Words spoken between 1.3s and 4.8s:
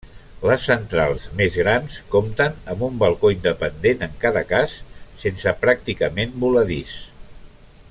més grans, compten amb un balcó independent en cada cas,